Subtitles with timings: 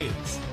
[0.00, 0.49] is.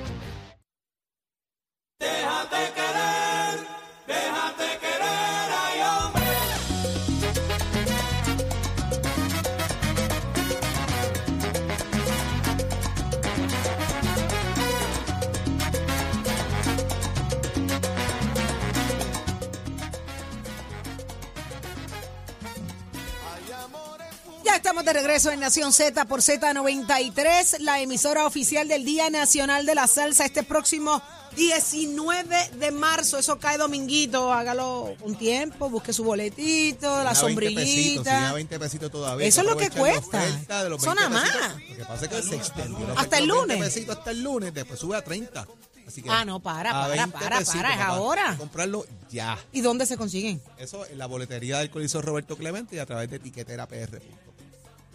[24.58, 29.76] Estamos de regreso en Nación Z por Z93, la emisora oficial del Día Nacional de
[29.76, 31.00] la Salsa este próximo
[31.36, 33.18] 19 de marzo.
[33.18, 38.30] Eso cae dominguito, hágalo con tiempo, busque su boletito, la A 20 pesitos, sí, sombrillita.
[38.30, 39.26] a 20 pesitos todavía.
[39.28, 40.18] Eso es lo que cuesta.
[40.24, 41.32] 20 nada más.
[41.68, 42.84] Lo que pasa es que se extendió.
[42.88, 43.74] la Hasta el de los 20 lunes.
[43.74, 45.46] pesitos hasta el lunes, después sube a 30.
[45.86, 48.34] Así que Ah, no, para, para, 20 para, pesitos, para, es ahora.
[48.36, 49.38] Comprarlo ya.
[49.52, 50.42] ¿Y dónde se consiguen?
[50.58, 54.02] Eso en la boletería del Coliseo Roberto Clemente y a través de etiquetera PR.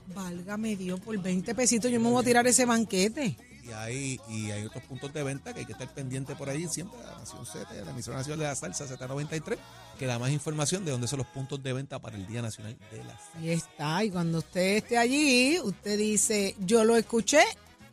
[0.07, 3.37] Válgame Dios, por 20 pesitos yo me voy a tirar ese banquete.
[3.63, 6.67] Y hay, y hay otros puntos de venta que hay que estar pendiente por ahí
[6.67, 6.99] siempre.
[6.99, 9.57] La Nación Z, la emisora nacional de la salsa Z93,
[9.97, 12.77] que da más información de dónde son los puntos de venta para el Día Nacional
[12.91, 13.37] de la Salsa.
[13.39, 17.41] Ahí está, y cuando usted esté allí, usted dice, yo lo escuché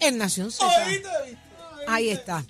[0.00, 0.66] en Nación Z.
[1.86, 2.44] Ahí está.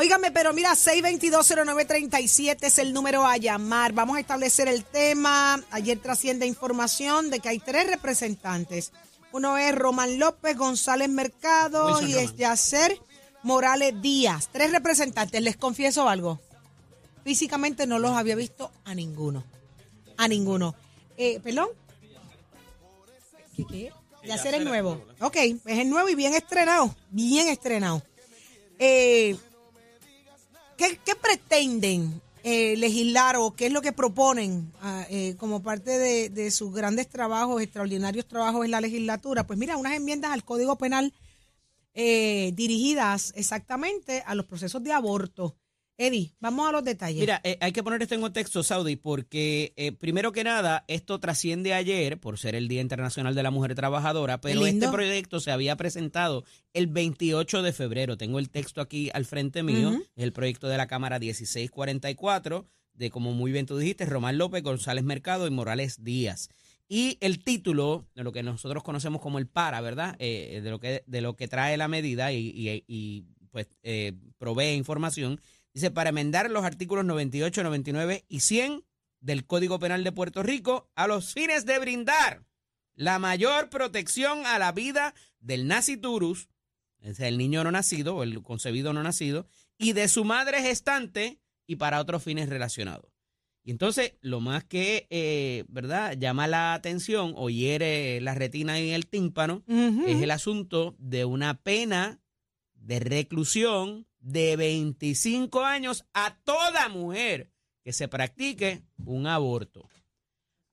[0.00, 3.92] Óigame, pero mira, 6220937 es el número a llamar.
[3.92, 5.60] Vamos a establecer el tema.
[5.72, 8.92] Ayer trasciende información de que hay tres representantes.
[9.32, 12.96] Uno es Román López González Mercado y es Yacer
[13.42, 14.50] Morales Díaz.
[14.52, 15.42] Tres representantes.
[15.42, 16.38] Les confieso algo.
[17.24, 19.42] Físicamente no los había visto a ninguno.
[20.16, 20.76] A ninguno.
[21.16, 21.70] Eh, ¿Perdón?
[23.56, 23.92] ¿Qué qué?
[24.22, 25.04] Yacer es nuevo.
[25.18, 26.94] Ok, es el nuevo y bien estrenado.
[27.10, 28.00] Bien estrenado.
[28.78, 29.36] Eh,
[30.78, 36.30] ¿qué, pretenden eh, legislar o qué es lo que proponen ah, eh, como parte de,
[36.30, 39.46] de sus grandes trabajos, extraordinarios trabajos en la legislatura?
[39.46, 41.12] Pues mira, unas enmiendas al Código Penal
[41.94, 45.56] eh, dirigidas exactamente a los procesos de aborto.
[46.00, 47.18] Eddie, vamos a los detalles.
[47.20, 51.18] Mira, eh, hay que poner esto en contexto, Saudi, porque eh, primero que nada, esto
[51.18, 55.50] trasciende ayer por ser el Día Internacional de la Mujer Trabajadora, pero este proyecto se
[55.50, 58.16] había presentado el 28 de febrero.
[58.16, 63.10] Tengo el texto aquí al frente mío, es el proyecto de la Cámara 1644, de
[63.10, 66.48] como muy bien tú dijiste, Román López, González Mercado y Morales Díaz.
[66.88, 70.14] Y el título de lo que nosotros conocemos como el para, ¿verdad?
[70.20, 74.12] Eh, de, lo que, de lo que trae la medida y, y- y, pues eh,
[74.38, 75.40] provee información,
[75.74, 78.84] dice para enmendar los artículos 98, 99 y 100
[79.20, 82.44] del Código Penal de Puerto Rico a los fines de brindar
[82.94, 86.48] la mayor protección a la vida del naciturus,
[87.00, 89.46] es el niño no nacido o el concebido no nacido,
[89.78, 93.12] y de su madre gestante y para otros fines relacionados.
[93.62, 98.90] Y entonces, lo más que, eh, ¿verdad?, llama la atención o hiere la retina y
[98.90, 102.18] el tímpano es el asunto de una pena
[102.78, 107.50] de reclusión de 25 años a toda mujer
[107.82, 109.88] que se practique un aborto.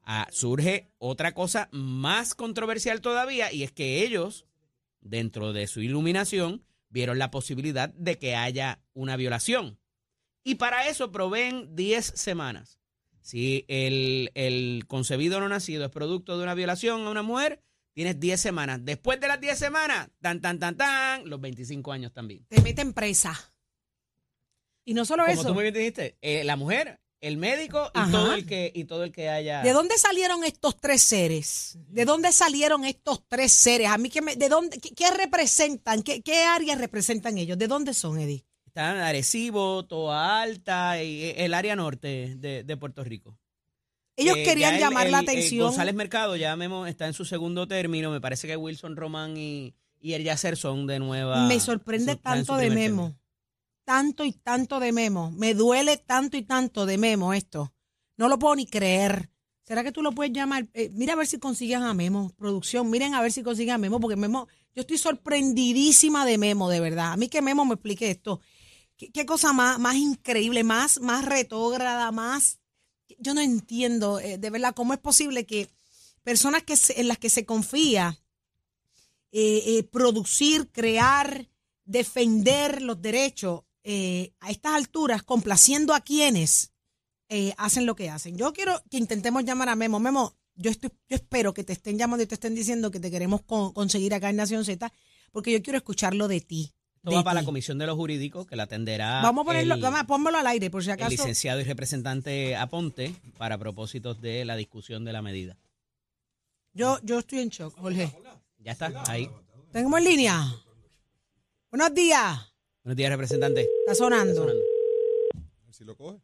[0.01, 4.45] Ah, surge otra cosa más controversial todavía y es que ellos,
[5.01, 9.79] dentro de su iluminación, vieron la posibilidad de que haya una violación.
[10.43, 12.79] Y para eso proveen 10 semanas.
[13.21, 17.63] Si el, el concebido no nacido es producto de una violación a una mujer,
[17.95, 18.79] tienes 10 semanas.
[18.83, 22.45] Después de las 10 semanas, tan, tan, tan, tan, los 25 años también.
[22.47, 23.33] Te meten presa.
[24.83, 25.47] Y no solo Como eso.
[25.47, 28.11] tú muy bien dijiste, eh, la mujer, el médico y Ajá.
[28.11, 29.63] todo el que y todo el que haya.
[29.63, 31.79] ¿De dónde salieron estos tres seres?
[31.87, 33.87] ¿De dónde salieron estos tres seres?
[33.87, 36.03] A mí que me, ¿de dónde qué, qué representan?
[36.03, 37.57] ¿Qué, qué áreas representan ellos?
[37.57, 38.45] ¿De dónde son, Eddie?
[38.67, 43.39] Están Arecibo, Toa Alta y eh, el área norte de, de Puerto Rico.
[44.17, 45.67] Ellos Eh, querían el- llamar la el atención.
[45.67, 48.11] González Mercado ya Memo está en su segundo término.
[48.11, 51.47] Me parece que Wilson Román y, y el Yacer son de nueva.
[51.47, 53.03] me sorprende su tanto de Memo.
[53.03, 53.19] término.
[53.83, 55.31] Tanto y tanto de Memo.
[55.31, 57.73] Me duele tanto y tanto de Memo esto.
[58.17, 59.29] No lo puedo ni creer.
[59.63, 60.67] ¿Será que tú lo puedes llamar?
[60.73, 62.31] Eh, mira a ver si consigues a Memo.
[62.37, 66.69] Producción, miren a ver si consiguen a Memo, porque Memo, yo estoy sorprendidísima de Memo,
[66.69, 67.11] de verdad.
[67.13, 68.41] A mí que Memo me explique esto.
[68.97, 72.59] ¿Qué, qué cosa más, más increíble, más, más retógrada, más...
[73.19, 75.69] Yo no entiendo, eh, de verdad, cómo es posible que
[76.23, 78.19] personas que se- en las que se confía,
[79.31, 81.49] eh, eh, producir, crear,
[81.85, 86.71] defender los derechos eh, a estas alturas, complaciendo a quienes
[87.29, 88.37] eh, hacen lo que hacen.
[88.37, 89.99] Yo quiero que intentemos llamar a Memo.
[89.99, 93.11] Memo, yo, estoy, yo espero que te estén llamando y te estén diciendo que te
[93.11, 94.91] queremos con- conseguir acá en Nación Z,
[95.31, 96.74] porque yo quiero escucharlo de ti.
[97.05, 99.81] Esto va para la Comisión de los Jurídicos, que la atenderá Vamos a ponerlo, el,
[99.81, 101.11] vamos a- pónmelo al aire, por si el acaso.
[101.11, 105.55] licenciado y representante Aponte para propósitos de la discusión de la medida.
[106.73, 108.11] Yo, yo estoy en shock, Jorge.
[108.59, 109.29] Ya está, ahí.
[109.71, 110.43] Tenemos en línea.
[111.69, 112.39] Buenos días.
[112.83, 113.61] Buenos días, representante.
[113.61, 114.35] Está Está sonando.
[114.41, 114.61] sonando.
[115.71, 116.19] Si lo coge.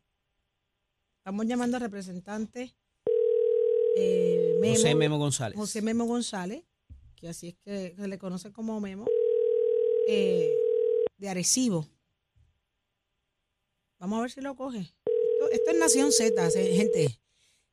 [1.17, 2.73] Estamos llamando al representante
[3.97, 5.57] eh, Memo, José Memo González.
[5.59, 6.63] José Memo González,
[7.15, 9.05] que así es que se le conoce como Memo,
[10.07, 10.55] eh,
[11.21, 11.87] de Arecibo.
[13.99, 14.79] Vamos a ver si lo coge.
[14.79, 17.19] Esto, esto es Nación Z, gente.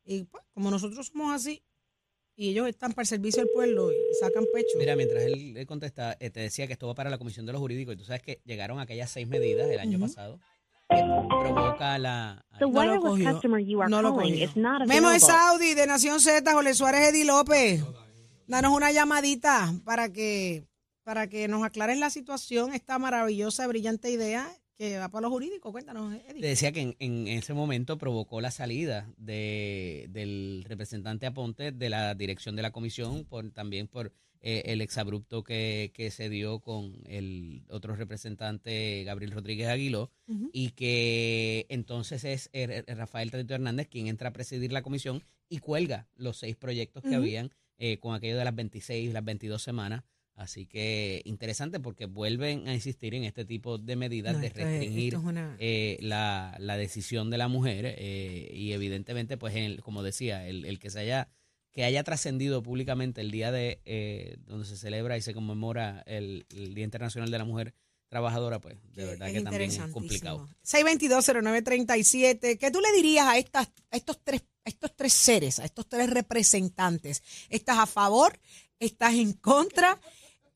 [0.04, 1.62] Y pues, como nosotros somos así,
[2.36, 4.76] y ellos están para el servicio al pueblo y sacan pecho.
[4.78, 7.52] Mira, mientras él, él contesta, eh, te decía que esto va para la Comisión de
[7.52, 10.06] los Jurídicos y tú sabes que llegaron aquellas seis medidas el año Ujú.
[10.06, 10.38] pasado
[10.90, 12.44] que provoca la...
[12.58, 13.32] The No lo cogió.
[13.32, 14.44] customer you are No lo calling cogió.
[14.44, 15.48] is not Memo es available.
[15.48, 17.82] Saudi de Nación Z, Jorge Suárez Edi López.
[18.46, 20.64] Danos una llamadita para que,
[21.08, 24.46] para que nos aclaren la situación, esta maravillosa, brillante idea
[24.76, 25.72] que va para los jurídicos.
[25.72, 26.42] Cuéntanos, Eddie.
[26.42, 31.88] Te decía que en, en ese momento provocó la salida de, del representante Aponte de
[31.88, 34.12] la dirección de la comisión, por, también por
[34.42, 40.10] eh, el exabrupto que, que se dio con el otro representante, Gabriel Rodríguez Aguiló,
[40.52, 45.60] y que entonces es eh, Rafael Tadito Hernández quien entra a presidir la comisión y
[45.60, 50.04] cuelga los seis proyectos que habían eh, con aquello de las 26, las 22 semanas.
[50.38, 54.54] Así que interesante porque vuelven a insistir en este tipo de medidas No, de es-
[54.54, 59.56] restringir esto es una- eh, la, la decisión de la mujer eh, y evidentemente pues
[59.56, 61.28] el- como decía el, el que se haya
[61.72, 66.46] que haya trascendido públicamente el día de eh, donde se celebra y se conmemora el,
[66.54, 67.74] el Día Internacional de la Mujer
[68.08, 72.58] Trabajadora pues de verdad que también es complicado 622-0937.
[72.58, 75.88] ¿Qué tú le dirías a, estas, a estos, tres, a estos tres seres, a estos
[75.88, 77.22] tres representantes?
[77.48, 78.38] ¿Estás a favor?
[78.78, 80.00] ¿Estás en contra?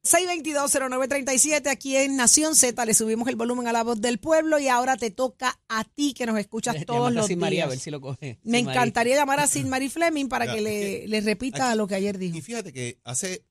[0.04, 4.69] 622-0937, aquí en Nación Z, le subimos el volumen a la voz del pueblo y
[4.69, 7.40] ahora te toca a ti que nos escuchas todos a los Sin días.
[7.40, 8.81] María a ver si lo coge Me Sin María.
[8.81, 10.70] encantaría llamar a Sin Marie Fleming para Ya, que le,
[11.02, 12.37] que le repita aquí- lo que ayer dijo.
[12.37, 13.44] Y fíjate que hace,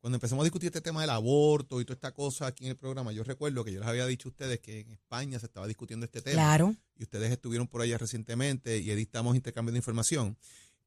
[0.00, 2.76] cuando empezamos a discutir este tema del aborto y toda esta cosa aquí en el
[2.76, 5.66] programa, yo recuerdo que yo les había dicho a ustedes que en España se estaba
[5.66, 6.34] discutiendo este tema.
[6.34, 6.74] Claro.
[6.96, 10.38] Y ustedes estuvieron por allá recientemente y editamos intercambio de información.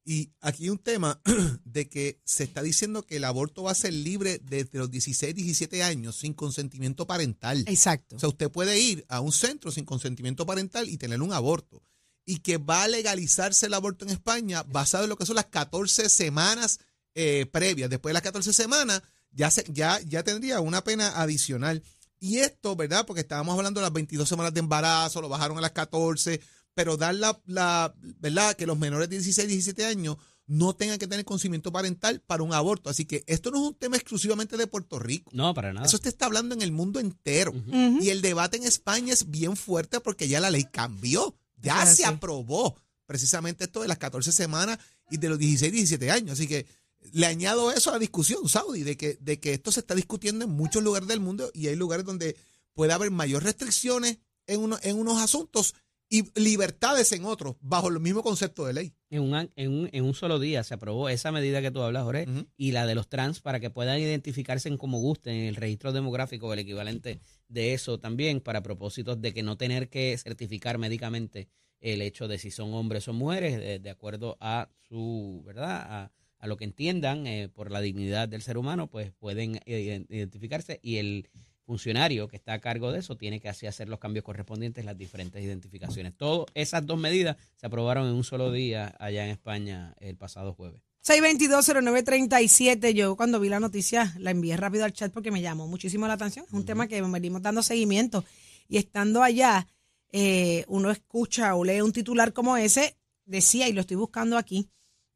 [0.08, 1.20] Y aquí hay un tema
[1.64, 5.34] de que se está diciendo que el aborto va a ser libre desde los 16,
[5.34, 7.64] 17 años sin consentimiento parental.
[7.66, 8.14] Exacto.
[8.14, 11.82] O sea, usted puede ir a un centro sin consentimiento parental y tener un aborto.
[12.24, 15.46] Y que va a legalizarse el aborto en España basado en lo que son las
[15.46, 16.78] 14 semanas
[17.16, 17.90] eh, previas.
[17.90, 19.02] Después de las 14 semanas
[19.32, 21.82] ya, se, ya, ya tendría una pena adicional.
[22.20, 23.06] Y esto, ¿verdad?
[23.06, 26.40] Porque estábamos hablando de las 22 semanas de embarazo, lo bajaron a las 14,
[26.76, 28.54] pero dar la, la ¿verdad?
[28.54, 32.52] Que los menores de 16, 17 años no tengan que tener consentimiento parental para un
[32.52, 32.90] aborto.
[32.90, 35.30] Así que esto no es un tema exclusivamente de Puerto Rico.
[35.34, 37.52] no para nada Eso te está hablando en el mundo entero.
[38.00, 41.34] Y el debate en España es bien fuerte porque ya la ley cambió.
[41.56, 42.14] Ya es se así.
[42.14, 42.76] aprobó
[43.06, 44.78] precisamente esto de las 14 semanas
[45.10, 46.32] y de los 16, 17 años.
[46.32, 46.66] Así que
[47.12, 50.44] le añado eso a la discusión, Saudi, de que, de que esto se está discutiendo
[50.44, 52.36] en muchos lugares del mundo y hay lugares donde
[52.74, 55.74] puede haber mayor restricciones en, uno- en unos asuntos
[56.08, 58.92] y libertades en otros, bajo el mismo concepto de ley.
[59.10, 62.04] en un, en, un, en un solo día se aprobó esa medida que tú hablas,
[62.04, 65.56] Jorge, y la de los trans para que puedan identificarse en como gusten en el
[65.56, 70.78] registro demográfico, el equivalente de eso también, para propósitos de que no tener que certificar
[70.78, 71.48] médicamente
[71.80, 75.80] el hecho de si son hombres o mujeres, de, de acuerdo a su, ¿verdad?
[75.88, 80.06] A, a lo que entiendan eh, por la dignidad del ser humano, pues pueden ident-
[80.08, 81.28] identificarse y el
[81.66, 84.96] funcionario que está a cargo de eso tiene que así hacer los cambios correspondientes, las
[84.96, 86.16] diferentes identificaciones.
[86.16, 90.54] Todas esas dos medidas se aprobaron en un solo día allá en España el pasado
[90.54, 90.80] jueves.
[91.04, 92.92] 622-0937.
[92.94, 96.14] Yo cuando vi la noticia la envié rápido al chat porque me llamó muchísimo la
[96.14, 96.44] atención.
[96.46, 98.24] Es un tema que venimos dando seguimiento.
[98.68, 99.66] Y estando allá,
[100.12, 104.68] eh, uno escucha o lee un titular como ese, decía, y lo estoy buscando aquí,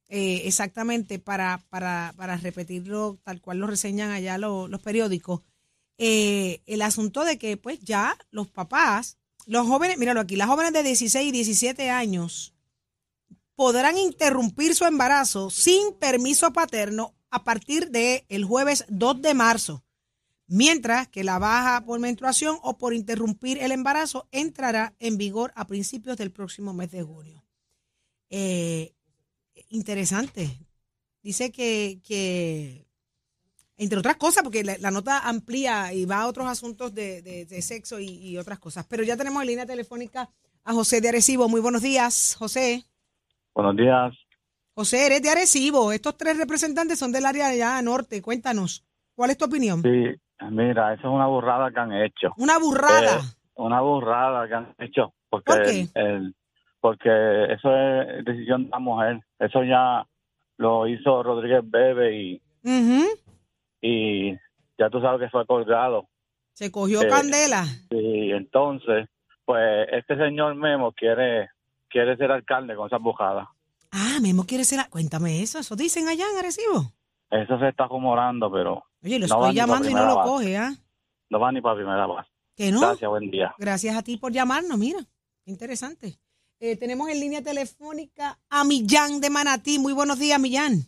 [0.08, 5.42] eh, exactamente para, para, para repetirlo tal cual lo reseñan allá lo- los periódicos,
[6.02, 10.72] eh, el asunto de que pues ya los papás, los jóvenes, míralo aquí, las jóvenes
[10.72, 12.54] de 16 y 17 años
[13.54, 19.84] podrán interrumpir su embarazo sin permiso paterno a partir del el jueves 2 de marzo,
[20.46, 25.66] mientras que la baja por menstruación o por interrumpir el embarazo entrará en vigor a
[25.66, 27.44] principios del próximo mes de junio.
[28.30, 28.94] Eh,
[29.68, 30.66] interesante.
[31.22, 32.89] Dice que, que
[33.82, 37.46] Entre otras cosas, porque la, la nota amplía y va a otros asuntos de, de-
[37.46, 38.84] de sexo y, y otras cosas.
[38.86, 40.28] Pero ya tenemos en línea telefónica
[40.64, 41.48] a José de Arecibo.
[41.48, 42.84] Muy buenos días, José.
[43.54, 44.12] Buenos días.
[44.74, 45.92] José, eres de Arecibo.
[45.92, 48.20] Estos tres representantes son del área allá norte.
[48.20, 48.84] Cuéntanos,
[49.14, 49.80] ¿cuál es tu opinión?
[49.82, 50.14] Sí,
[50.50, 52.34] mira, eso es una burrada que han hecho.
[52.36, 53.16] Una burrada.
[53.16, 53.22] Eh,
[53.54, 55.14] una burrada que han hecho.
[55.30, 55.80] Porque, ¿Por qué?
[55.80, 56.34] el- el-
[56.80, 57.08] porque
[57.54, 59.20] eso es decisión de la mujer.
[59.38, 60.06] Eso ya
[60.58, 63.06] lo hizo Rodríguez Bebe y, Ujú.
[63.80, 64.32] Y
[64.78, 66.08] ya tú sabes que fue colgado.
[66.52, 67.64] Se cogió Eh, candela.
[67.90, 69.08] Y entonces,
[69.44, 71.48] pues este señor Memo quiere
[71.88, 73.48] quiere ser alcalde con esa bujadas.
[73.90, 74.78] Ah, Memo quiere ser...
[74.80, 75.58] a- Cuéntame eso.
[75.58, 76.92] Eso dicen allá en Arecibo.
[77.30, 80.28] Eso se está rumorando, pero Oye, lo No estoy llamando y no lo base.
[80.28, 80.72] coge, ¿ah?
[81.30, 82.28] no va ni para primera base.
[82.56, 82.80] Que no.
[82.80, 83.54] Gracias, buen día.
[83.58, 84.98] Gracias a ti por llamarnos, mira,
[85.46, 86.18] interesante.
[86.60, 89.78] Eh, tenemos en línea telefónica a Millán de Manatí.
[89.78, 90.82] Muy buenos días, Millán.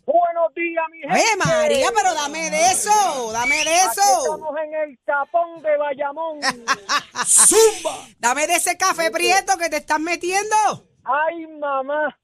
[0.53, 1.19] Buenos días, mi gente.
[1.19, 3.31] ¡Eh, María, pero dame de eso!
[3.31, 4.33] ¡Dame de Aquí eso!
[4.33, 6.39] Estamos en el tapón de Bayamón.
[8.19, 10.55] ¡Dame de ese café prieto que te estás metiendo!
[11.03, 12.17] Ay, mamá.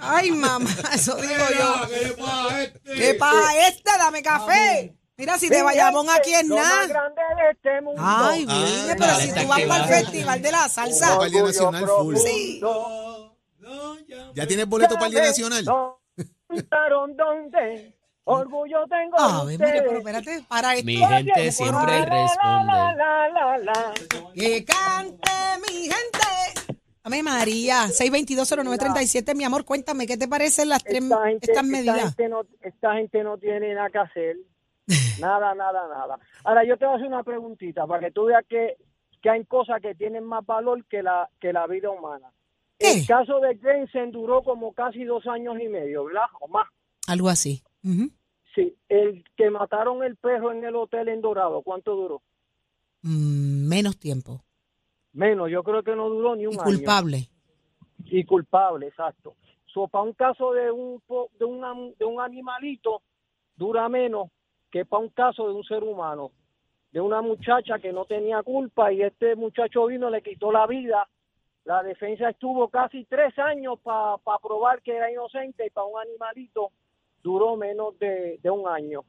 [0.00, 0.70] ¡Ay, mamá!
[0.92, 1.88] Eso digo yo.
[1.88, 2.94] ¿Qué pasa este?
[2.94, 3.98] ¿Qué pasa esta?
[3.98, 4.94] ¡Dame café!
[5.16, 6.86] Mira, si de Bayamón aquí es nada.
[6.86, 8.00] grande de este mundo.
[8.04, 8.54] Ay, Ah,
[8.86, 11.14] bien, pero si tú vas para el festival de la salsa.
[11.14, 12.16] Para el Día Nacional full.
[12.16, 12.60] Sí.
[14.34, 15.64] ¿Ya tienes boleto para el Día Nacional?
[16.48, 17.94] Preguntaron dónde.
[18.24, 20.86] Orgullo tengo A de ver, mire, pero espérate, para esto.
[20.86, 22.72] Mi gente siempre la, la, responde.
[22.72, 23.94] la, la, la.
[24.34, 25.30] Que cante
[25.66, 26.78] mi gente.
[27.04, 27.86] Amén, María.
[27.86, 32.02] 6220937, mi amor, cuéntame, ¿qué te parecen las tres, Esta gente, estas esta medidas?
[32.16, 34.36] gente no, esta gente no tiene nada que hacer.
[35.18, 36.18] Nada, nada, nada.
[36.44, 38.76] Ahora yo te voy a hacer una preguntita para que tú veas que,
[39.22, 42.30] que hay cosas que tienen más valor que la, que la vida humana.
[42.78, 42.92] ¿Qué?
[43.00, 46.26] El caso de Jensen duró como casi dos años y medio, ¿verdad?
[46.40, 46.66] O más.
[47.06, 47.62] Algo así.
[48.54, 52.22] Sí, el que mataron el perro en el hotel en Dorado, ¿cuánto duró?
[53.02, 54.42] Mm, menos tiempo.
[55.12, 56.64] Menos, yo creo que no duró ni un Y año.
[56.64, 57.28] culpable.
[58.04, 59.34] y culpable, exacto.
[59.66, 61.02] So, para un caso de un
[61.38, 63.02] de, una- de un animalito
[63.56, 64.30] dura menos
[64.70, 66.30] que para un caso de un ser humano,
[66.92, 71.06] de una muchacha que no tenía culpa y este muchacho vino le quitó la vida.
[71.68, 76.72] La defensa estuvo casi tres años para probar que era inocente y para un animalito
[77.22, 79.04] duró menos de, de un año.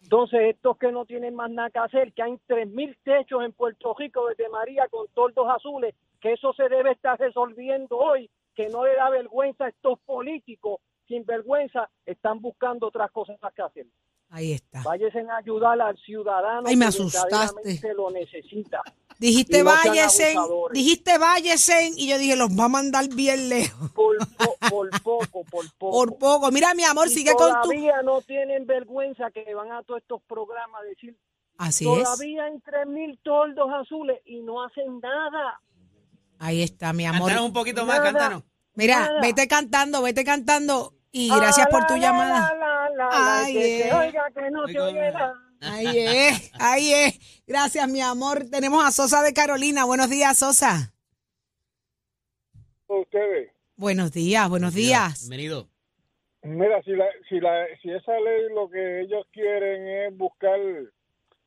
[0.00, 3.92] Entonces, estos que no tienen más nada que hacer, que hay 3.000 techos en Puerto
[3.98, 8.84] Rico desde María con toldos azules, que eso se debe estar resolviendo hoy, que no
[8.84, 13.86] le da vergüenza a estos políticos, sin vergüenza, están buscando otras cosas que hacer.
[14.30, 14.82] Ahí está.
[14.84, 17.28] Váyanse a ayudar al ciudadano Ay, me que asustaste.
[17.34, 18.80] verdaderamente lo necesita.
[19.18, 20.36] Dijiste no váyesen,
[20.72, 23.90] dijiste váyesen y yo dije, los va a mandar bien lejos.
[23.92, 25.90] Por, po- por poco, por poco.
[25.92, 26.50] Por poco.
[26.52, 27.68] Mira, mi amor, Y sigue con tu...
[27.68, 31.16] todavía no tienen vergüenza que van a todos estos programas a decir
[31.56, 32.04] Así es.
[32.04, 35.60] todavía hay 3.000 toldos azules y no hacen nada.
[36.38, 37.22] Ahí está, mi amor.
[37.28, 38.12] Cántanos un poquito más, Nada.
[38.12, 38.42] cántanos.
[38.74, 39.20] Mira, Nada.
[39.20, 40.94] vete cantando, vete cantando.
[41.10, 42.54] Y gracias Ah, por la, tu la, llamada.
[42.54, 43.92] la, la, la, la, Ay, que se eh.
[43.94, 45.34] oiga que no se oye nada.
[45.60, 47.44] Ahí es, ahí es.
[47.46, 48.48] Gracias, mi amor.
[48.50, 49.84] Tenemos a Sosa de Carolina.
[49.84, 50.92] Buenos días, Sosa.
[52.86, 53.50] ustedes.
[53.76, 55.20] Buenos días, buenos días.
[55.28, 55.68] Bienvenido.
[56.42, 60.58] Mira, si, la, si, la, si esa ley lo que ellos quieren es buscar,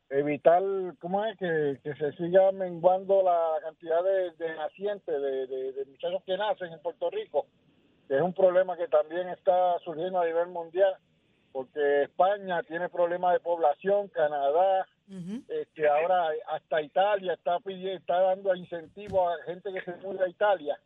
[0.09, 0.61] evitar,
[0.99, 1.37] ¿cómo es?
[1.37, 6.37] Que, que se siga menguando la cantidad de, de nacientes, de, de, de muchachos que
[6.37, 7.47] nacen en Puerto Rico,
[8.07, 10.93] que es un problema que también está surgiendo a nivel mundial,
[11.51, 14.87] porque España tiene problemas de población, Canadá,
[15.49, 20.29] este, ahora hasta Italia está pidiendo, está dando incentivo a gente que se muda a
[20.29, 20.79] Italia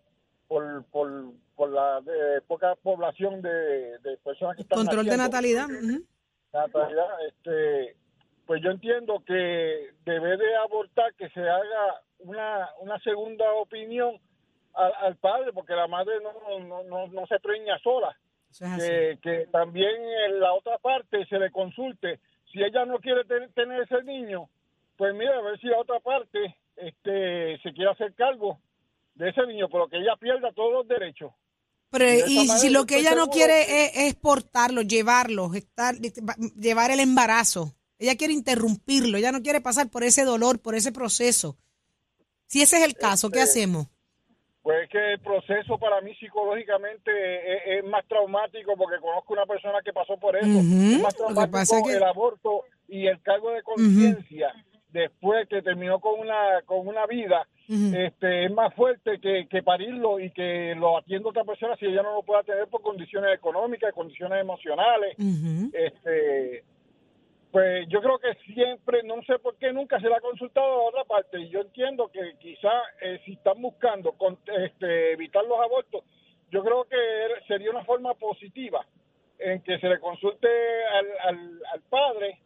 [0.48, 5.68] por, por, por la eh, poca población de, de personas que están Control de natalidad.
[6.52, 7.96] Natalidad, este,
[8.48, 14.20] pues yo entiendo que debe de abortar que se haga una, una segunda opinión
[14.74, 18.18] al, al padre, porque la madre no, no, no, no se preña sola.
[18.60, 19.90] Que, que también
[20.28, 22.20] en la otra parte se le consulte.
[22.52, 24.50] Si ella no quiere ten- tener ese niño,
[24.98, 28.60] pues mira, a ver si la otra parte este, se quiere hacer cargo
[29.16, 31.32] de ese niño, pero que ella pierda todos los derechos.
[31.90, 36.92] Pero, y manera si lo que ella no quiere es, es portarlo, llevarlo, estar, llevar
[36.92, 41.58] el embarazo, ella quiere interrumpirlo, ella no quiere pasar por ese dolor, por ese proceso.
[42.48, 43.88] Si ese es el caso, ¿qué Este, hacemos?
[44.66, 47.12] Pues es que el proceso para mí psicológicamente
[47.54, 50.48] es, es más traumático porque conozco una persona que pasó por eso.
[50.48, 53.62] Ujú, Es más lo que traumático pasa es que- el aborto y el cargo de
[53.62, 54.52] conciencia
[54.90, 57.48] después que terminó con una con una vida
[57.96, 62.02] este es más fuerte que, que parirlo y que lo atienda otra persona si ella
[62.02, 65.16] no lo pueda tener por condiciones económicas, condiciones emocionales.
[65.74, 66.64] Este,
[67.56, 70.76] pues yo creo que siempre, no sé por qué nunca se le ha consultado a
[70.76, 71.40] la otra parte.
[71.40, 72.70] Y yo entiendo que quizá
[73.00, 76.04] eh, si están buscando con- este, evitar los abortos,
[76.52, 76.98] yo creo que
[77.48, 78.86] sería una forma positiva
[79.40, 80.50] en que se le consulte
[80.86, 82.40] al, al, al padre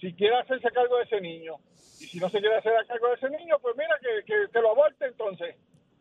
[0.00, 1.56] si quiere hacerse cargo de ese niño.
[2.00, 4.60] Y si no se quiere hacer cargo de ese niño, pues mira, que, que, que
[4.62, 5.54] lo aborte entonces.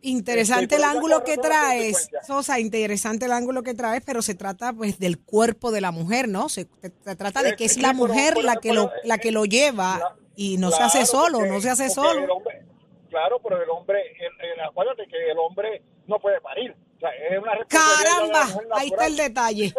[0.08, 2.10] Interesante el ángulo que traes.
[2.26, 6.28] Sosa, interesante el ángulo que traes, pero se trata pues del cuerpo de la mujer,
[6.28, 6.48] ¿no?
[6.50, 9.46] Se, se- trata de Eh, que es la mujer la que lo la que lo
[9.46, 12.34] lleva y no se hace solo, porque- no se hace solo.
[12.34, 12.62] hombre-
[13.10, 16.76] claro, pero el hombre, el, el- acuérdate que el hombre no puede parir.
[16.98, 19.74] O sea, es una Caramba, ahí está el detalle.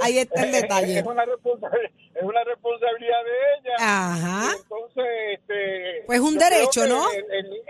[0.00, 1.02] ahí está el Es detalle.
[1.02, 3.76] una, es una responsabilidad de ella.
[3.78, 4.50] Ajá.
[4.62, 5.04] Entonces,
[5.38, 7.10] este, Pues un derecho, ¿no?
[7.12, 7.61] El, el- el- el niño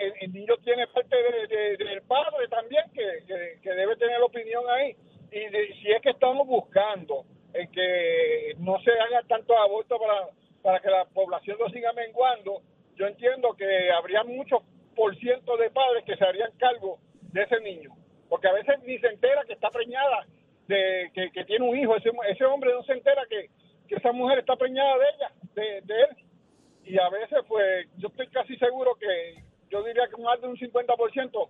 [0.75, 3.25] tiene parte de- de- del padre también, que,
[3.63, 4.97] que- debe tener opinión ahí.
[5.31, 7.25] Y de- si es que estamos buscando
[7.55, 10.29] en que no se haga tanto aborto para,
[10.63, 12.63] para que la población lo siga menguando,
[12.97, 14.63] yo entiendo que habría muchos
[14.97, 16.99] por ciento de padres que se harían cargo
[17.33, 17.91] de ese niño.
[18.29, 20.27] Porque a veces ni se entera que está preñada,
[20.69, 21.97] de que, tiene un hijo.
[21.97, 23.49] Ese, ese hombre no se entera que,
[23.89, 26.17] que esa mujer está preñada de ella, de él.
[26.85, 30.57] Y a veces, pues, yo estoy casi seguro que yo diría que más de un
[30.57, 31.49] 50%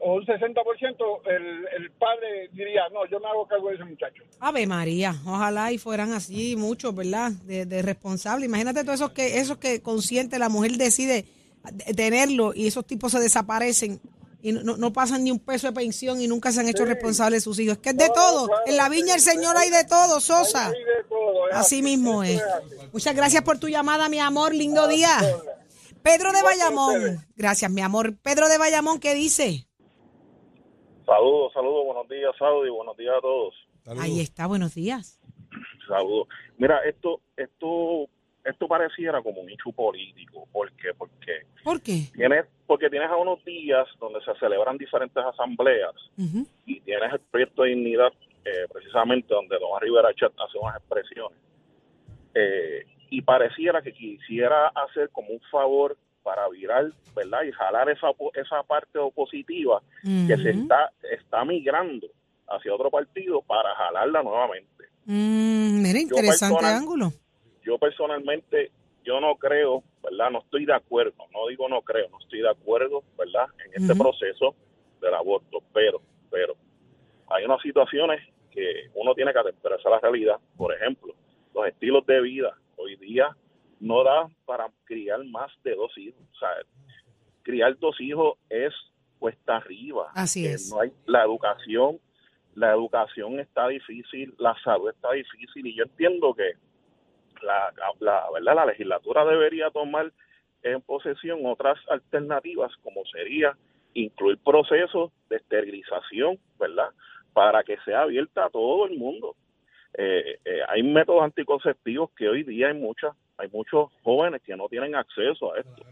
[0.00, 4.22] o un 60% el, el padre diría, no, yo me hago cargo de ese muchacho.
[4.40, 7.32] Ave María, ojalá y fueran así muchos, ¿verdad?
[7.44, 8.46] De, de responsables.
[8.48, 11.24] Imagínate todos esos que, esos que consciente la mujer decide
[11.72, 13.98] de- tenerlo y esos tipos se desaparecen
[14.42, 17.40] y no, no- pasan ni un peso de pensión y nunca se han hecho responsables
[17.40, 17.76] de sus hijos.
[17.76, 18.46] Es que es de No, todo.
[18.48, 20.70] claro, en la viña del sí, Señor hay- de todo, Sosa.
[20.70, 20.76] De
[21.08, 22.42] todo, Así mismo es.
[22.92, 24.54] Muchas gracias por tu llamada, mi amor.
[24.54, 25.16] Lindo día.
[26.04, 27.24] Pedro de Bayamón.
[27.34, 28.18] Gracias, mi amor.
[28.22, 29.66] Pedro de Bayamón, ¿qué dice?
[31.06, 33.54] Saludos, saludos, buenos días, Saudi, buenos días a todos.
[33.98, 35.18] Ahí está, buenos días.
[35.88, 36.28] Saludos.
[36.58, 38.06] Mira, esto, esto,
[38.44, 40.46] esto pareciera como un hecho político.
[40.52, 40.92] ¿Por qué?
[40.92, 42.10] Porque ¿Por qué?
[42.14, 45.94] tienes, porque tienes a unos días donde se celebran diferentes asambleas
[46.66, 48.12] y tienes el proyecto de dignidad,
[48.44, 51.38] eh, precisamente donde Tomás Rivera Chat hace unas expresiones.
[52.34, 52.84] Eh,
[53.16, 57.42] y pareciera que quisiera hacer como un favor para virar, ¿verdad?
[57.44, 62.08] Y jalar esa, esa parte opositiva que se está, está migrando
[62.48, 64.84] hacia otro partido para jalarla nuevamente.
[65.04, 67.12] Mm, mira, interesante personal- ángulo.
[67.62, 68.72] Yo personalmente,
[69.04, 70.30] yo no creo, ¿verdad?
[70.32, 73.46] No estoy de acuerdo, no digo no creo, no estoy de acuerdo, ¿verdad?
[73.64, 74.56] En este proceso
[75.00, 76.00] del aborto, pero,
[76.30, 76.54] pero
[77.28, 80.36] hay unas situaciones que uno tiene que atemperarse a la realidad.
[80.56, 81.14] Por ejemplo,
[81.54, 82.56] los estilos de vida
[83.04, 83.36] día
[83.80, 86.20] no da para criar más de dos hijos.
[86.32, 86.48] O sea,
[87.42, 88.72] criar dos hijos es
[89.18, 90.10] cuesta arriba.
[90.14, 90.70] Así Eh, es.
[90.72, 91.98] No hay la educación,
[92.54, 96.52] la educación está difícil, la salud está difícil y yo entiendo que
[97.42, 98.54] la, la, ¿verdad?
[98.54, 100.12] la legislatura debería tomar
[100.62, 103.56] en posesión otras alternativas como sería
[103.92, 106.88] incluir procesos de esterilización, ¿verdad?
[107.32, 109.36] Para que sea abierta a todo el mundo.
[109.96, 114.68] Eh, eh, hay métodos anticonceptivos que hoy día hay muchas, hay muchos jóvenes que no
[114.68, 115.84] tienen acceso a esto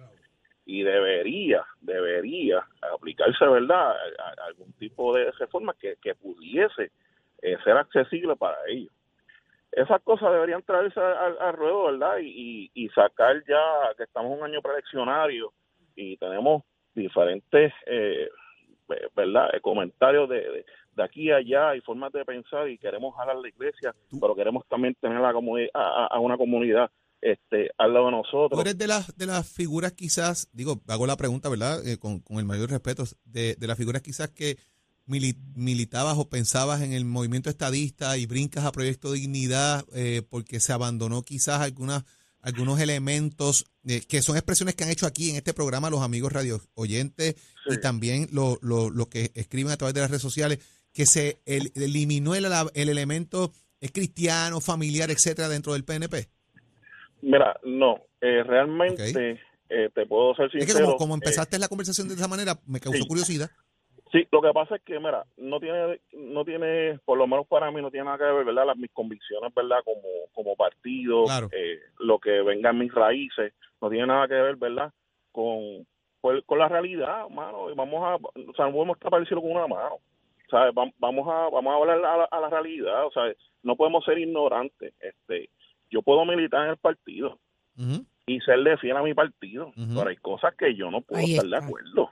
[0.66, 3.90] y debería, debería aplicarse, ¿verdad?
[3.92, 3.94] A-
[4.42, 6.90] a- algún tipo de reforma que, que pudiese
[7.42, 8.92] eh, ser accesible para ellos.
[9.72, 12.18] Esas cosas deberían traerse al, al ruedo, ¿verdad?
[12.18, 15.52] Y, y, y sacar ya que estamos un año preeleccionario
[15.96, 16.62] y tenemos
[16.94, 18.28] diferentes, eh,
[19.16, 19.54] ¿verdad?
[19.54, 23.36] Eh, comentarios de, de, de aquí a allá y formas de pensar y queremos jalar
[23.36, 25.32] la iglesia, pero queremos también tener la
[25.74, 28.50] a, a- una comunidad este al lado de nosotros.
[28.50, 31.86] Tú eres de las, de las figuras quizás, digo, hago la pregunta, ¿verdad?
[31.86, 34.58] Eh, con, con el mayor respeto, de, de las figuras quizás que
[35.06, 40.58] mili- militabas o pensabas en el movimiento estadista y brincas a Proyecto Dignidad eh, porque
[40.60, 42.04] se abandonó quizás algunas
[42.44, 46.32] algunos elementos eh, que son expresiones que han hecho aquí en este programa los amigos
[46.32, 50.58] radio oyentes y también lo, lo, lo que escriben a través de las redes sociales,
[50.92, 56.28] que se el- eliminó el, el elemento eh, cristiano, familiar, etcétera, dentro del PNP.
[57.22, 60.96] Mira, no, eh, realmente eh, te puedo ser Es que sincero.
[60.96, 63.08] como, eh, empezaste la conversación de esa manera, me causó sí.
[63.08, 63.50] curiosidad.
[64.10, 67.70] Sí, lo que pasa es que, mira, no tiene, no tiene, por lo menos para
[67.70, 68.66] mí, no tiene nada que ver, ¿verdad?
[68.66, 69.78] Las, mis convicciones, ¿verdad?
[69.84, 70.02] Como,
[70.34, 71.48] como partido, Claro.
[71.98, 74.92] lo que venga en mis raíces, no tiene nada que ver, ¿verdad?
[75.30, 75.86] Con,
[76.20, 77.70] con la realidad, mano.
[77.70, 79.96] Y vamos a, o sea, no podemos tapar el cielo con una mano.
[80.52, 80.74] ¿Sabes?
[80.74, 83.22] Vam- Vamos a, vamos a hablar a la, a la realidad, o sea,
[83.62, 84.92] no podemos ser ignorantes.
[85.00, 85.48] Este,
[85.90, 87.38] yo puedo militar en el partido
[87.78, 88.04] Ujú.
[88.26, 91.48] y serle fiel a mi partido, pero hay cosas que yo no puedo Ahí estar
[91.48, 92.10] de acuerdo.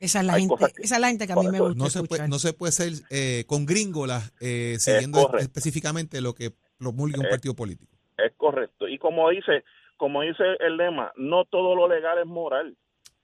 [0.00, 1.60] Esa es la Hay gente, cosas que- esa es la gente que a mí me
[1.60, 6.34] gusta No se, puede, no se puede ser eh, con gringolas eh, siguiendo específicamente lo
[6.34, 7.96] que promulga un partido político.
[8.18, 8.88] Es correcto.
[8.88, 9.62] Y como dice,
[9.96, 12.76] como dice el lema, no todo lo legal es moral.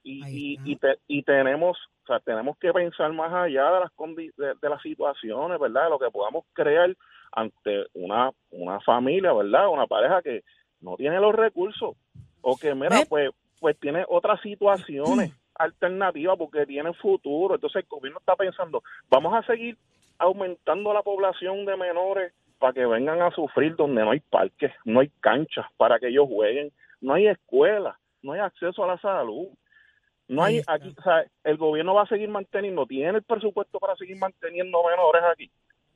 [0.04, 3.90] Y, y, y, te- y tenemos, o sea, tenemos que pensar más allá de las
[3.96, 5.88] condi- de, de las situaciones, ¿verdad?
[5.88, 6.94] Lo que podamos crear
[7.32, 9.68] ante una, una familia, ¿verdad?
[9.68, 10.42] Una pareja que
[10.80, 11.96] no tiene los recursos
[12.40, 13.06] o que, mira, ¿Eh?
[13.08, 17.54] pues, pues tiene otras situaciones alternativas porque tiene futuro.
[17.54, 19.76] Entonces el gobierno está pensando, vamos a seguir
[20.18, 25.00] aumentando la población de menores para que vengan a sufrir donde no hay parques, no
[25.00, 29.48] hay canchas para que ellos jueguen, no hay escuelas, no hay acceso a la salud.
[30.32, 33.96] No hay aquí, o sea, el gobierno va a seguir manteniendo, tiene el presupuesto para
[33.96, 35.50] seguir manteniendo menores aquí.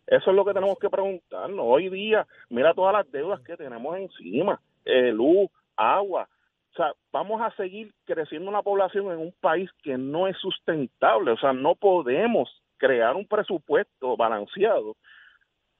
[0.07, 1.64] Eso es lo que tenemos que preguntarnos.
[1.66, 6.29] Hoy día, mira todas las deudas que tenemos encima, eh, luz, agua.
[6.72, 11.31] O sea, vamos a seguir creciendo una población en un país que no es sustentable.
[11.33, 14.96] O sea, no podemos crear un presupuesto balanceado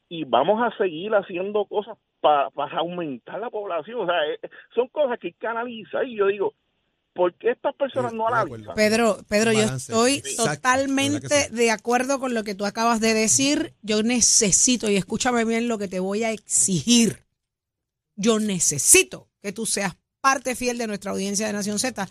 [0.09, 4.01] y vamos a seguir haciendo cosas pa- para aumentar la población.
[4.01, 4.39] O sea, eh,
[4.75, 6.55] son cosas que hay que analizar y yo digo,
[7.17, 8.61] ¿por qué estas personas no analizan?
[8.61, 8.75] acuerdo.
[8.75, 9.93] Pedro, Pedro, yo Balance.
[9.93, 11.55] estoy Exacto, totalmente sí.
[11.55, 13.75] de acuerdo con lo que tú acabas de decir.
[13.83, 17.25] Yo necesito, y escúchame bien lo que te voy a exigir.
[18.15, 22.09] Yo necesito que tú seas parte fiel de nuestra audiencia de Nación Z,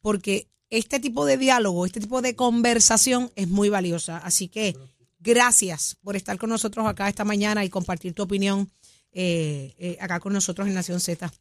[0.00, 4.18] porque este tipo de diálogo, este tipo de conversación es muy valiosa.
[4.18, 4.76] Así que
[5.18, 8.70] gracias por estar con nosotros acá esta mañana y compartir tu opinión
[9.12, 11.32] eh, eh, acá con nosotros en Nación Z.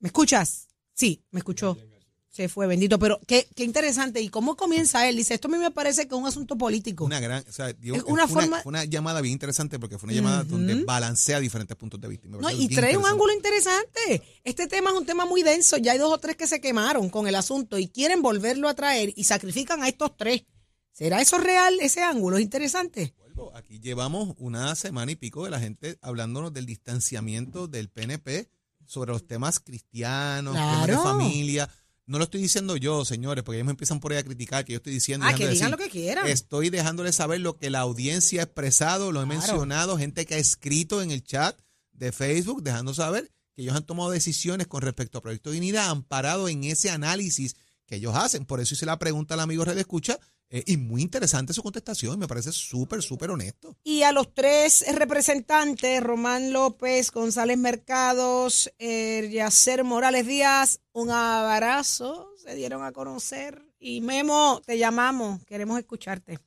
[0.00, 0.68] ¿Me escuchas?
[1.02, 1.76] Sí, me escuchó.
[2.30, 2.96] Se fue, bendito.
[3.00, 4.20] Pero qué, qué interesante.
[4.20, 5.16] ¿Y cómo comienza él?
[5.16, 7.04] Dice, esto a mí me parece que es un asunto político.
[7.04, 10.06] Una gran, o sea, Es una fue, forma- fue una llamada bien interesante porque fue
[10.06, 12.28] una llamada donde balancea diferentes puntos de vista.
[12.28, 14.22] No, y trae un ángulo interesante.
[14.44, 15.76] Este tema es un tema muy denso.
[15.76, 18.74] Ya hay dos o tres que se quemaron con el asunto y quieren volverlo a
[18.74, 20.44] traer y sacrifican a estos tres.
[20.92, 22.36] ¿Será eso real, ese ángulo?
[22.36, 23.12] Es interesante.
[23.54, 28.48] Aquí llevamos una semana y pico de la gente hablándonos del distanciamiento del PNP
[28.92, 31.68] sobre los temas cristianos, temas de familia.
[32.06, 34.72] No lo estoy diciendo yo, señores, porque ellos me empiezan por ahí a criticar que
[34.72, 35.24] yo estoy diciendo.
[35.26, 35.70] Ah, que digan decir.
[35.70, 36.26] lo que quieran.
[36.26, 39.40] Estoy dejándoles saber lo que la audiencia ha expresado, lo he Claro.
[39.40, 41.58] mencionado, gente que ha escrito en el chat
[41.92, 46.48] de Facebook, dejando saber que ellos han tomado decisiones con respecto a Proyecto Dignidad, amparado
[46.48, 47.54] en ese análisis
[47.86, 48.44] que ellos hacen.
[48.46, 50.18] Por eso hice la pregunta al amigo Red Escucha,
[50.54, 53.74] eh, y muy interesante su contestación, me parece súper, súper honesto.
[53.82, 62.34] Y a los tres representantes, Román López, González Mercados, eh, Yacer Morales Díaz, un abrazo,
[62.36, 63.64] se dieron a conocer.
[63.80, 66.38] Y Memo, te llamamos, queremos escucharte.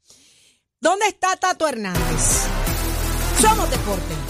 [0.79, 2.45] ¿Dónde está Tato Hernández?
[3.41, 4.24] Somos Deporte.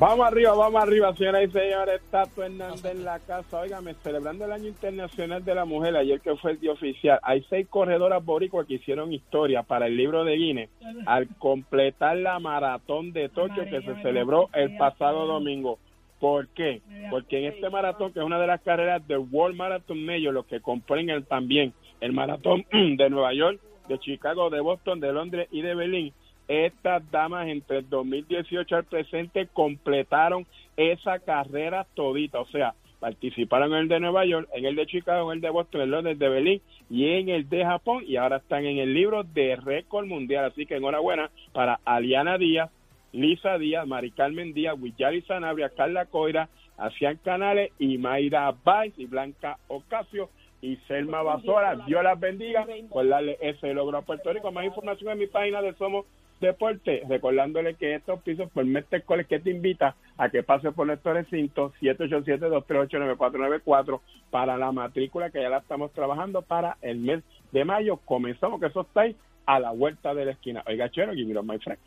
[0.00, 2.00] Vamos arriba, vamos arriba, señoras y señores.
[2.10, 3.60] Tato Hernández en la casa.
[3.60, 7.44] Óigame, celebrando el Año Internacional de la Mujer, ayer que fue el día oficial, hay
[7.50, 10.70] seis corredoras boricuas que hicieron historia para el libro de Guinness
[11.04, 15.78] al completar la maratón de Tokio que se celebró el pasado domingo.
[16.18, 16.80] ¿Por qué?
[17.10, 20.46] Porque en este maratón, que es una de las carreras del World Marathon Major, los
[20.46, 25.48] que componen el, también el maratón de Nueva York, de Chicago, de Boston, de Londres
[25.50, 26.14] y de Berlín,
[26.50, 30.44] estas damas entre el 2018 al presente completaron
[30.76, 35.30] esa carrera todita, o sea, participaron en el de Nueva York, en el de Chicago,
[35.30, 36.60] en el de Boston, en el Londres, de Berlín
[36.90, 40.66] y en el de Japón y ahora están en el libro de récord mundial, así
[40.66, 42.68] que enhorabuena para Aliana Díaz,
[43.12, 49.06] Lisa Díaz, Mari Carmen Díaz, Willari Sanabria, Carla Coira, Asian Canales y Mayra Baez y
[49.06, 50.30] Blanca Ocasio
[50.62, 51.76] y Selma Basora.
[51.86, 54.50] Dios las bendiga por darle ese logro a Puerto Rico.
[54.50, 56.06] Más información en mi página de Somos
[56.40, 61.12] Deporte, recordándole que estos pisos por Mestre que te invita a que pase por nuestro
[61.12, 64.00] recinto 787-238-9494
[64.30, 67.22] para la matrícula que ya la estamos trabajando para el mes
[67.52, 67.98] de mayo.
[67.98, 69.14] Comenzamos, que eso está ahí
[69.46, 70.64] a la vuelta de la esquina.
[70.66, 71.78] Oiga, chero, give me my friend.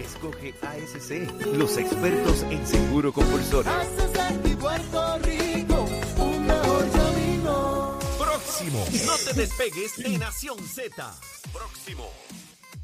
[0.00, 1.10] Escoge ASC,
[1.56, 3.70] los expertos en seguro compulsorio.
[3.70, 5.86] Haces de mi Puerto Rico
[6.18, 7.98] un mejor camino.
[8.18, 8.84] Próximo.
[9.06, 11.14] No te despegues de Nación Z.
[11.52, 12.10] Próximo.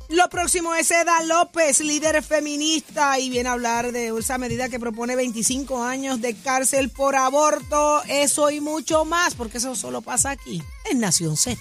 [0.08, 4.78] Lo próximo es Eda López, líder feminista, y viene a hablar de esa medida que
[4.78, 10.30] propone 25 años de cárcel por aborto, eso y mucho más, porque eso solo pasa
[10.30, 11.58] aquí, en Nación Z.